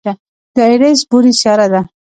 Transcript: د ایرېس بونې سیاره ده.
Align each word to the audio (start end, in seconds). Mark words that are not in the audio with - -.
د 0.55 0.57
ایرېس 0.69 0.99
بونې 1.09 1.31
سیاره 1.41 1.67
ده. 1.73 1.81